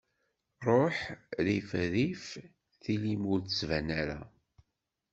[0.65, 0.97] Ruḥ
[1.45, 2.25] rrif rrif,
[2.81, 4.21] tili-m ur d-ttban ara.